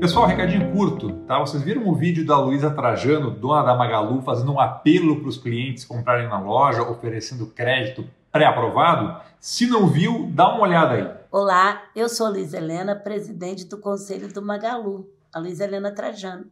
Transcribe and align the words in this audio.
Pessoal, 0.00 0.26
recadinho 0.26 0.72
curto, 0.72 1.12
tá? 1.26 1.38
Vocês 1.38 1.62
viram 1.62 1.88
o 1.88 1.94
vídeo 1.94 2.26
da 2.26 2.38
Luísa 2.38 2.70
Trajano, 2.70 3.30
dona 3.30 3.62
da 3.62 3.74
Magalu, 3.74 4.20
fazendo 4.22 4.52
um 4.52 4.60
apelo 4.60 5.20
para 5.20 5.28
os 5.28 5.38
clientes 5.38 5.84
comprarem 5.84 6.28
na 6.28 6.38
loja, 6.40 6.82
oferecendo 6.82 7.46
crédito 7.46 8.06
pré-aprovado? 8.30 9.22
Se 9.40 9.66
não 9.66 9.86
viu, 9.86 10.30
dá 10.32 10.54
uma 10.54 10.62
olhada 10.62 10.94
aí. 10.94 11.10
Olá, 11.30 11.82
eu 11.96 12.08
sou 12.08 12.28
Luiz 12.28 12.52
Helena, 12.52 12.94
presidente 12.94 13.64
do 13.64 13.78
Conselho 13.78 14.32
do 14.32 14.42
Magalu, 14.42 15.08
a 15.32 15.38
Luiz 15.38 15.60
Helena 15.60 15.90
Trajano. 15.90 16.46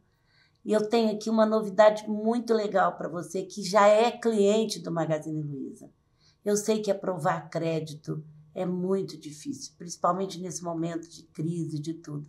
E 0.65 0.73
eu 0.73 0.89
tenho 0.89 1.15
aqui 1.15 1.29
uma 1.29 1.45
novidade 1.45 2.09
muito 2.09 2.55
legal 2.55 2.93
para 2.93 3.09
você 3.09 3.43
que 3.43 3.63
já 3.63 3.87
é 3.87 4.11
cliente 4.11 4.81
do 4.81 4.93
Magazine 4.93 5.43
Luiza. 5.43 5.91
Eu 6.45 6.57
sei 6.57 6.81
que 6.81 6.91
aprovar 6.91 7.51
crédito 7.51 8.25
é 8.55 8.65
muito 8.65 9.19
difícil, 9.19 9.75
principalmente 9.77 10.41
nesse 10.41 10.63
momento 10.63 11.09
de 11.09 11.23
crise, 11.25 11.79
de 11.79 11.95
tudo. 11.95 12.27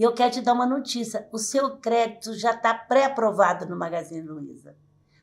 E 0.00 0.02
eu 0.02 0.14
quero 0.14 0.32
te 0.32 0.40
dar 0.40 0.54
uma 0.54 0.64
notícia: 0.64 1.28
o 1.30 1.36
seu 1.36 1.76
crédito 1.76 2.32
já 2.32 2.52
está 2.52 2.72
pré-aprovado 2.72 3.66
no 3.66 3.76
Magazine 3.76 4.26
Luiza. 4.26 4.74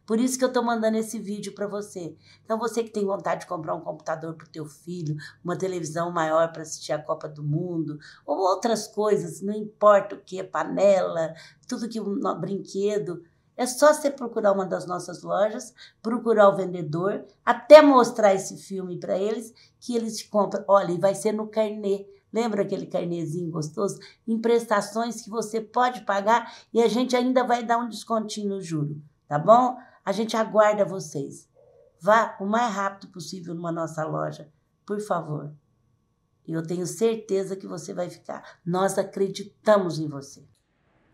Por 0.05 0.19
isso 0.19 0.37
que 0.37 0.43
eu 0.43 0.49
estou 0.49 0.61
mandando 0.63 0.97
esse 0.97 1.17
vídeo 1.17 1.55
para 1.55 1.65
você. 1.65 2.15
Então, 2.45 2.59
você 2.59 2.83
que 2.83 2.91
tem 2.91 3.03
vontade 3.03 3.41
de 3.41 3.47
comprar 3.47 3.73
um 3.73 3.81
computador 3.81 4.35
para 4.35 4.45
o 4.45 4.49
teu 4.51 4.67
filho, 4.67 5.17
uma 5.43 5.57
televisão 5.57 6.11
maior 6.11 6.53
para 6.53 6.61
assistir 6.61 6.93
a 6.93 7.01
Copa 7.01 7.27
do 7.27 7.43
Mundo, 7.43 7.97
ou 8.23 8.37
outras 8.37 8.87
coisas, 8.87 9.41
não 9.41 9.51
importa 9.51 10.13
o 10.13 10.19
que, 10.19 10.43
panela, 10.43 11.33
tudo 11.67 11.89
que 11.89 11.99
um 11.99 12.39
brinquedo, 12.39 13.23
é 13.57 13.65
só 13.65 13.91
você 13.91 14.11
procurar 14.11 14.51
uma 14.51 14.67
das 14.67 14.85
nossas 14.85 15.23
lojas, 15.23 15.73
procurar 16.03 16.49
o 16.49 16.55
vendedor, 16.55 17.25
até 17.43 17.81
mostrar 17.81 18.35
esse 18.35 18.55
filme 18.57 18.99
para 18.99 19.17
eles, 19.17 19.51
que 19.79 19.95
eles 19.95 20.17
te 20.17 20.29
compram. 20.29 20.63
Olha, 20.67 20.91
e 20.91 20.99
vai 20.99 21.15
ser 21.15 21.31
no 21.31 21.47
carnê. 21.47 22.05
Lembra 22.31 22.61
aquele 22.61 22.85
carnezinho 22.85 23.49
gostoso? 23.49 23.99
Em 24.27 24.39
prestações 24.39 25.21
que 25.21 25.29
você 25.29 25.61
pode 25.61 26.01
pagar 26.01 26.53
e 26.73 26.81
a 26.81 26.87
gente 26.87 27.15
ainda 27.15 27.43
vai 27.43 27.63
dar 27.63 27.77
um 27.77 27.87
descontinho 27.87 28.49
no 28.49 28.61
juro, 28.61 29.01
tá 29.27 29.39
bom? 29.39 29.77
A 30.03 30.11
gente 30.11 30.35
aguarda 30.35 30.85
vocês. 30.85 31.49
Vá 32.01 32.35
o 32.39 32.45
mais 32.45 32.73
rápido 32.73 33.11
possível 33.11 33.55
numa 33.55 33.71
nossa 33.71 34.05
loja, 34.05 34.49
por 34.85 34.99
favor. 35.01 35.51
E 36.47 36.53
eu 36.53 36.65
tenho 36.65 36.85
certeza 36.85 37.55
que 37.55 37.67
você 37.67 37.93
vai 37.93 38.09
ficar. 38.09 38.43
Nós 38.65 38.97
acreditamos 38.97 39.99
em 39.99 40.07
você. 40.07 40.45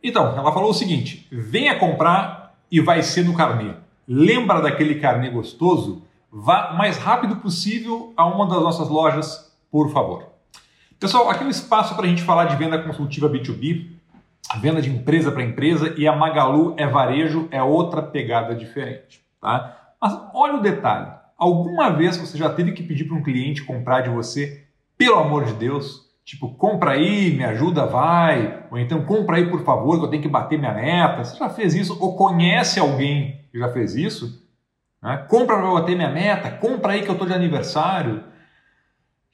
Então, 0.02 0.38
ela 0.38 0.52
falou 0.52 0.70
o 0.70 0.74
seguinte: 0.74 1.28
venha 1.32 1.80
comprar 1.80 2.56
e 2.70 2.80
vai 2.82 3.02
ser 3.02 3.24
no 3.24 3.36
carnê. 3.36 3.76
Lembra 4.08 4.62
daquele 4.62 5.00
carnê 5.00 5.30
gostoso? 5.30 6.04
Vá 6.30 6.72
o 6.74 6.78
mais 6.78 6.98
rápido 6.98 7.38
possível 7.38 8.14
a 8.18 8.26
uma 8.26 8.48
das 8.48 8.62
nossas 8.62 8.90
lojas, 8.90 9.52
por 9.72 9.92
favor. 9.92 10.33
Pessoal, 11.04 11.30
aqui 11.30 11.44
é 11.44 11.48
um 11.48 11.50
espaço 11.50 11.96
para 11.96 12.06
a 12.06 12.08
gente 12.08 12.24
falar 12.24 12.46
de 12.46 12.56
venda 12.56 12.82
consultiva 12.82 13.30
B2B, 13.30 13.88
venda 14.62 14.82
de 14.82 14.90
empresa 14.90 15.34
para 15.34 15.44
empresa, 15.44 15.94
e 15.98 16.08
a 16.08 16.16
Magalu 16.16 16.76
é 16.78 16.88
varejo, 16.88 17.46
é 17.52 17.62
outra 17.62 18.02
pegada 18.02 18.56
diferente. 18.56 19.22
Tá? 19.42 19.96
Mas 20.02 20.18
olha 20.34 20.56
o 20.56 20.62
detalhe: 20.62 21.12
alguma 21.38 21.90
vez 21.90 22.16
você 22.16 22.38
já 22.38 22.50
teve 22.50 22.72
que 22.72 22.82
pedir 22.82 23.04
para 23.04 23.18
um 23.18 23.22
cliente 23.22 23.66
comprar 23.66 24.00
de 24.00 24.10
você, 24.10 24.64
pelo 24.98 25.20
amor 25.20 25.44
de 25.44 25.52
Deus, 25.56 26.10
Tipo, 26.24 26.54
compra 26.54 26.92
aí, 26.92 27.36
me 27.36 27.44
ajuda, 27.44 27.86
vai. 27.86 28.64
Ou 28.72 28.80
então, 28.80 29.04
compra 29.04 29.36
aí, 29.36 29.50
por 29.50 29.62
favor, 29.66 30.00
que 30.00 30.06
eu 30.06 30.10
tenho 30.10 30.22
que 30.22 30.30
bater 30.30 30.58
minha 30.58 30.74
meta. 30.74 31.26
Você 31.26 31.38
já 31.38 31.50
fez 31.50 31.76
isso? 31.76 31.98
Ou 32.00 32.16
conhece 32.16 32.80
alguém 32.80 33.42
que 33.52 33.60
já 33.60 33.68
fez 33.74 33.94
isso? 33.94 34.42
Né? 35.02 35.18
Compra 35.28 35.58
para 35.58 35.70
bater 35.70 35.98
minha 35.98 36.10
meta, 36.10 36.50
compra 36.50 36.94
aí 36.94 37.02
que 37.02 37.10
eu 37.10 37.12
estou 37.12 37.28
de 37.28 37.34
aniversário. 37.34 38.24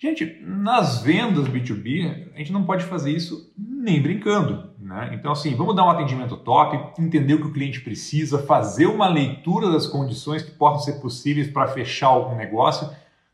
Gente, 0.02 0.42
nas 0.42 1.02
vendas 1.02 1.47
B2B, 1.47 2.30
a 2.33 2.38
gente 2.38 2.53
não 2.53 2.64
pode 2.64 2.86
fazer 2.86 3.11
isso 3.11 3.53
nem 3.58 4.02
brincando. 4.02 4.69
Né? 4.80 5.11
Então, 5.14 5.31
assim, 5.31 5.53
vamos 5.56 5.75
dar 5.75 5.86
um 5.86 5.89
atendimento 5.89 6.38
top, 6.38 7.02
entender 7.02 7.33
o 7.33 7.41
que 7.41 7.47
o 7.47 7.53
cliente 7.53 7.81
precisa, 7.81 8.39
fazer 8.39 8.86
uma 8.86 9.08
leitura 9.08 9.69
das 9.69 9.85
condições 9.85 10.41
que 10.41 10.51
possam 10.51 10.79
ser 10.79 11.01
possíveis 11.01 11.50
para 11.50 11.68
fechar 11.68 12.07
algum 12.07 12.35
negócio 12.35 12.90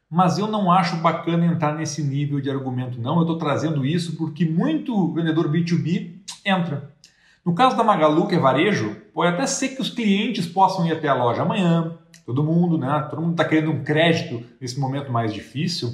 mas 0.09 0.37
eu 0.37 0.47
não 0.47 0.71
acho 0.71 0.97
bacana 0.97 1.45
entrar 1.45 1.75
nesse 1.75 2.03
nível 2.03 2.39
de 2.39 2.49
argumento, 2.49 3.01
não. 3.01 3.17
Eu 3.17 3.21
estou 3.21 3.37
trazendo 3.37 3.85
isso 3.85 4.15
porque 4.15 4.45
muito 4.45 5.11
vendedor 5.11 5.51
B2B 5.51 6.19
entra. 6.45 6.91
No 7.43 7.53
caso 7.53 7.75
da 7.75 7.83
Magalu, 7.83 8.27
que 8.27 8.35
é 8.35 8.39
varejo, 8.39 8.95
pode 9.13 9.33
até 9.33 9.45
ser 9.45 9.69
que 9.69 9.81
os 9.81 9.89
clientes 9.89 10.47
possam 10.47 10.85
ir 10.87 10.91
até 10.91 11.07
a 11.07 11.13
loja 11.13 11.41
amanhã, 11.41 11.97
todo 12.25 12.43
mundo, 12.43 12.77
né? 12.77 13.05
Todo 13.09 13.21
mundo 13.21 13.31
está 13.31 13.45
querendo 13.45 13.71
um 13.71 13.83
crédito 13.83 14.43
nesse 14.59 14.79
momento 14.79 15.11
mais 15.11 15.33
difícil. 15.33 15.89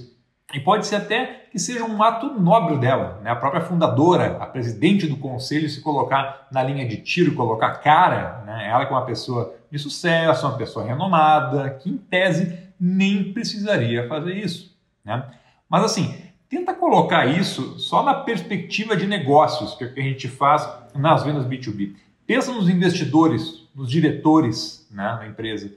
E 0.54 0.60
pode 0.60 0.86
ser 0.86 0.98
até 0.98 1.46
que 1.52 1.60
seja 1.60 1.84
um 1.84 2.02
ato 2.02 2.40
nobre 2.40 2.78
dela, 2.78 3.20
né? 3.24 3.32
a 3.32 3.36
própria 3.36 3.62
fundadora, 3.62 4.38
a 4.40 4.46
presidente 4.46 5.08
do 5.08 5.18
conselho, 5.18 5.70
se 5.70 5.82
colocar 5.82 6.48
na 6.52 6.62
linha 6.64 6.88
de 6.88 6.98
tiro, 6.98 7.36
colocar 7.36 7.76
cara, 7.76 8.44
né? 8.46 8.68
ela 8.70 8.86
que 8.86 8.94
é 8.94 8.96
uma 8.96 9.06
pessoa 9.06 9.56
de 9.72 9.80
sucesso, 9.80 10.46
uma 10.46 10.58
pessoa 10.58 10.86
renomada, 10.86 11.70
que 11.72 11.90
em 11.90 11.98
tese 11.98 12.58
nem 12.80 13.32
precisaria 13.32 14.08
fazer 14.08 14.34
isso. 14.34 14.76
Né? 15.06 15.24
Mas 15.70 15.84
assim, 15.84 16.16
tenta 16.50 16.74
colocar 16.74 17.26
isso 17.26 17.80
só 17.80 18.04
na 18.04 18.14
perspectiva 18.14 18.96
de 18.96 19.08
negócios 19.08 19.76
que 19.76 19.84
a 19.84 20.04
gente 20.04 20.28
faz 20.28 20.68
nas 20.94 21.24
vendas 21.24 21.46
B2B. 21.46 21.96
Pensa 22.28 22.52
nos 22.52 22.70
investidores, 22.70 23.68
nos 23.76 23.90
diretores 23.90 24.88
né, 24.92 25.18
da 25.20 25.28
empresa. 25.28 25.72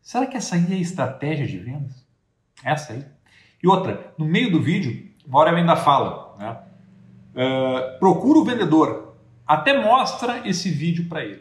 Será 0.00 0.26
que 0.26 0.36
essa 0.36 0.56
aí 0.56 0.66
é 0.70 0.74
a 0.76 0.78
estratégia 0.78 1.46
de 1.46 1.58
vendas? 1.58 2.04
Essa 2.62 2.94
aí. 2.94 3.13
E 3.64 3.66
outra, 3.66 4.12
no 4.18 4.26
meio 4.26 4.52
do 4.52 4.60
vídeo, 4.60 5.08
uma 5.26 5.38
hora 5.38 5.56
ainda 5.56 5.74
fala, 5.74 6.34
né? 6.38 6.58
Uh, 7.34 7.98
procura 7.98 8.38
o 8.38 8.44
vendedor, 8.44 9.14
até 9.46 9.82
mostra 9.82 10.46
esse 10.46 10.70
vídeo 10.70 11.08
para 11.08 11.24
ele. 11.24 11.40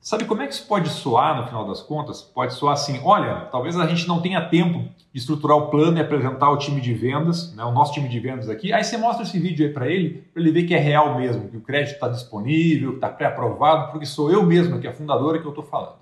Sabe 0.00 0.24
como 0.24 0.40
é 0.40 0.46
que 0.46 0.54
isso 0.54 0.66
pode 0.66 0.88
soar 0.88 1.38
no 1.38 1.46
final 1.46 1.68
das 1.68 1.82
contas? 1.82 2.22
Pode 2.22 2.54
soar 2.54 2.72
assim: 2.72 2.98
olha, 3.04 3.42
talvez 3.52 3.78
a 3.78 3.86
gente 3.86 4.08
não 4.08 4.22
tenha 4.22 4.40
tempo 4.48 4.88
de 5.12 5.18
estruturar 5.18 5.58
o 5.58 5.66
plano 5.68 5.98
e 5.98 6.00
apresentar 6.00 6.48
o 6.48 6.56
time 6.56 6.80
de 6.80 6.94
vendas, 6.94 7.54
né, 7.54 7.62
o 7.62 7.72
nosso 7.72 7.92
time 7.92 8.08
de 8.08 8.18
vendas 8.18 8.48
aqui. 8.48 8.72
Aí 8.72 8.82
você 8.82 8.96
mostra 8.96 9.22
esse 9.22 9.38
vídeo 9.38 9.66
aí 9.66 9.72
para 9.74 9.88
ele, 9.88 10.26
para 10.32 10.40
ele 10.40 10.50
ver 10.50 10.62
que 10.62 10.74
é 10.74 10.78
real 10.78 11.18
mesmo, 11.18 11.50
que 11.50 11.58
o 11.58 11.60
crédito 11.60 11.92
está 11.92 12.08
disponível, 12.08 12.92
que 12.92 12.96
está 12.96 13.10
pré-aprovado, 13.10 13.90
porque 13.90 14.06
sou 14.06 14.32
eu 14.32 14.42
mesmo 14.42 14.80
que 14.80 14.86
é 14.86 14.90
a 14.90 14.94
fundadora 14.94 15.38
que 15.38 15.44
eu 15.44 15.50
estou 15.50 15.62
falando. 15.62 15.98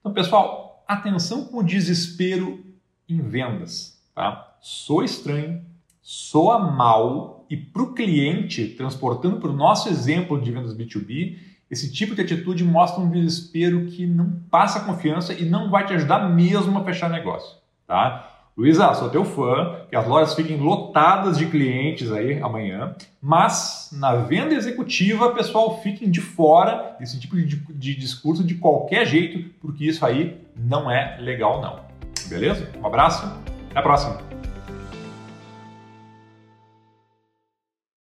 Então, 0.00 0.14
pessoal, 0.14 0.82
atenção 0.88 1.44
com 1.44 1.58
o 1.58 1.62
desespero 1.62 2.71
em 3.12 3.20
vendas. 3.20 4.00
Tá? 4.14 4.56
Sou 4.60 5.02
estranho, 5.02 5.62
soa 6.00 6.58
mal 6.58 7.46
e 7.48 7.56
para 7.56 7.82
o 7.82 7.94
cliente, 7.94 8.68
transportando 8.68 9.36
para 9.38 9.50
o 9.50 9.56
nosso 9.56 9.88
exemplo 9.88 10.40
de 10.40 10.50
vendas 10.50 10.76
B2B, 10.76 11.36
esse 11.70 11.90
tipo 11.90 12.14
de 12.14 12.22
atitude 12.22 12.64
mostra 12.64 13.02
um 13.02 13.10
desespero 13.10 13.86
que 13.86 14.06
não 14.06 14.30
passa 14.50 14.80
confiança 14.80 15.32
e 15.32 15.44
não 15.44 15.70
vai 15.70 15.86
te 15.86 15.94
ajudar 15.94 16.28
mesmo 16.28 16.78
a 16.78 16.84
fechar 16.84 17.08
negócio, 17.08 17.56
tá? 17.86 18.28
Luísa, 18.54 18.92
sou 18.92 19.08
teu 19.08 19.24
fã, 19.24 19.86
que 19.88 19.96
as 19.96 20.06
lojas 20.06 20.34
fiquem 20.34 20.58
lotadas 20.58 21.38
de 21.38 21.46
clientes 21.46 22.12
aí 22.12 22.38
amanhã, 22.40 22.94
mas 23.20 23.88
na 23.92 24.14
venda 24.16 24.54
executiva, 24.54 25.32
pessoal, 25.32 25.80
fiquem 25.82 26.10
de 26.10 26.20
fora 26.20 26.94
desse 27.00 27.18
tipo 27.18 27.34
de, 27.36 27.56
de 27.56 27.94
discurso 27.94 28.44
de 28.44 28.56
qualquer 28.56 29.06
jeito, 29.06 29.50
porque 29.58 29.86
isso 29.86 30.04
aí 30.04 30.38
não 30.54 30.90
é 30.90 31.16
legal 31.18 31.62
não. 31.62 31.91
Beleza? 32.32 32.68
Um 32.80 32.86
abraço, 32.86 33.26
até 33.70 33.78
a 33.78 33.82
próxima! 33.82 34.31